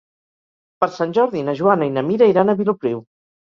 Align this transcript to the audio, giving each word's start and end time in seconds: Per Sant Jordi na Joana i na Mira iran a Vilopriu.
Per 0.83 0.89
Sant 0.95 1.13
Jordi 1.19 1.45
na 1.51 1.57
Joana 1.61 1.91
i 1.91 1.95
na 2.01 2.07
Mira 2.11 2.33
iran 2.35 2.51
a 2.51 2.61
Vilopriu. 2.67 3.09